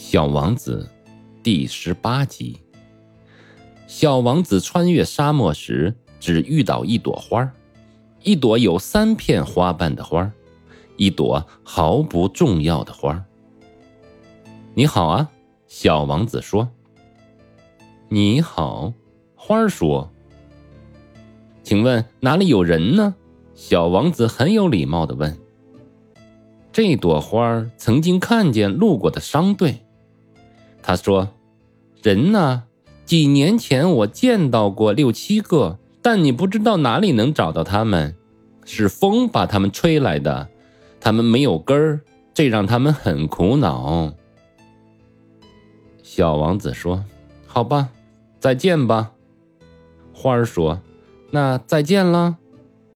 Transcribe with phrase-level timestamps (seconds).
[0.00, 0.88] 小王子，
[1.42, 2.60] 第十八集。
[3.88, 7.52] 小王子穿越沙漠时，只遇到一朵花，
[8.22, 10.30] 一朵有三片花瓣的花，
[10.96, 13.22] 一朵毫不重要的花。
[14.72, 15.28] 你好啊，
[15.66, 16.70] 小王子说。
[18.08, 18.94] 你好，
[19.34, 20.08] 花儿说。
[21.64, 23.16] 请问哪里有人呢？
[23.52, 25.36] 小王子很有礼貌的问。
[26.70, 29.82] 这朵花曾经看见路过的商队。
[30.88, 31.28] 他说
[32.02, 32.62] ：“人呢？
[33.04, 38.16] 几年前我见到过六七个，但你不知道哪里能找到他们。
[38.64, 40.48] 是风把他们吹来的，
[40.98, 42.00] 他们没有根儿，
[42.32, 44.14] 这让他们很苦恼。”
[46.02, 47.04] 小王子说
[47.46, 47.90] ：“好吧，
[48.40, 49.12] 再见吧。”
[50.14, 50.80] 花儿说
[51.32, 52.38] ：“那再见了。”